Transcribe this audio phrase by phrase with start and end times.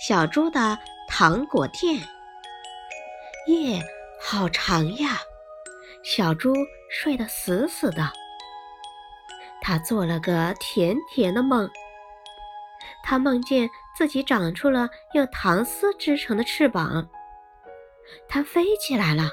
[0.00, 2.00] 小猪的糖果店。
[3.46, 3.78] 夜
[4.18, 5.18] 好长呀，
[6.02, 6.54] 小猪
[6.90, 8.10] 睡得死死的。
[9.60, 11.68] 他做了个甜甜的梦。
[13.02, 17.06] 他梦见自己长出了用糖丝织成的翅膀，
[18.26, 19.28] 它飞起来了，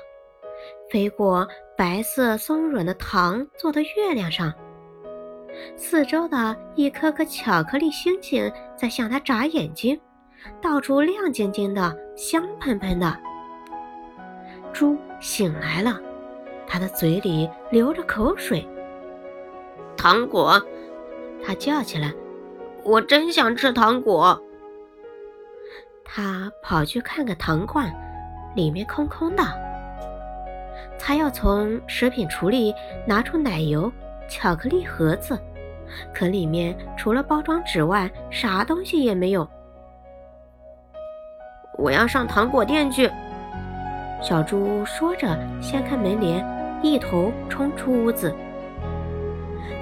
[0.91, 1.47] 飞过
[1.77, 4.54] 白色松软的糖做的月亮上。
[5.77, 9.99] 四周的一颗颗巧克力星星在向它眨眼睛，
[10.61, 13.17] 到处亮晶晶的，香喷喷的。
[14.73, 15.99] 猪醒来了，
[16.67, 18.67] 它的嘴里流着口水。
[19.98, 20.62] 糖果，
[21.43, 22.13] 它叫起来
[22.85, 24.39] ：“我真想吃糖果。”
[26.05, 27.91] 他跑去看看糖罐，
[28.55, 29.43] 里面空空的。
[30.99, 32.73] 他要从食品橱里
[33.05, 33.91] 拿出奶油、
[34.29, 35.38] 巧克力盒子。
[36.13, 39.48] 可里面除了包装纸外，啥东西也没有。
[41.77, 43.09] 我要上糖果店去。
[44.21, 46.46] 小猪说着，掀开门帘，
[46.82, 48.35] 一头冲出屋子。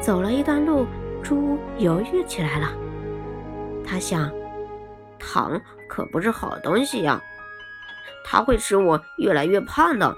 [0.01, 0.85] 走了一段路，
[1.23, 2.73] 猪犹豫起来了。
[3.87, 4.29] 他想，
[5.17, 7.21] 糖可不是好东西呀，
[8.25, 10.13] 它会使我越来越胖的，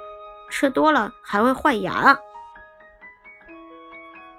[0.50, 2.18] 吃多了还会坏牙。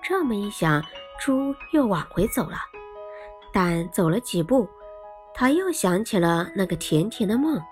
[0.02, 0.82] 这么一想。
[1.20, 2.56] 猪又往回走了，
[3.52, 4.70] 但走了几步，
[5.40, 7.62] 他又想起了那个甜甜的梦。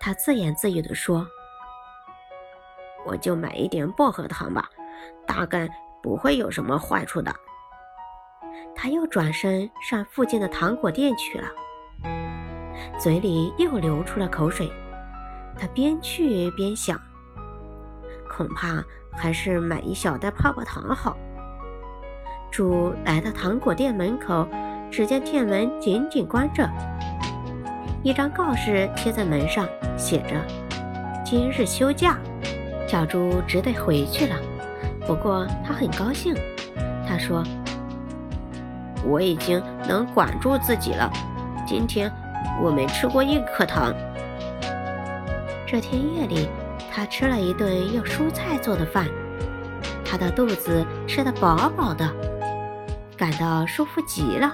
[0.00, 1.26] 他自言自语地说
[3.04, 4.66] ：“我就买一点薄荷糖吧，
[5.26, 5.68] 大概
[6.02, 7.30] 不会有什么坏处的。”
[8.74, 11.50] 他又转身上附近的糖果店去了，
[12.98, 14.72] 嘴里又流出了口水。
[15.54, 16.98] 他边去边想
[18.26, 18.82] ：“恐怕
[19.12, 21.14] 还是买一小袋泡泡糖好。”
[22.50, 24.48] 猪来到糖果店门口，
[24.90, 26.68] 只见店门紧紧关着，
[28.02, 30.36] 一张告示贴在门上，写着
[31.24, 32.18] “今日休假”。
[32.88, 34.34] 小猪只得回去了。
[35.06, 36.34] 不过他很高兴，
[37.06, 37.44] 他说
[39.04, 41.10] ：“我已经能管住自己了。
[41.66, 42.10] 今天
[42.62, 43.94] 我没吃过一颗糖。”
[45.66, 46.48] 这天夜里，
[46.90, 49.06] 他吃了一顿用蔬菜做的饭，
[50.02, 52.10] 他的肚子吃得饱饱的。
[53.18, 54.50] 感到舒服极了。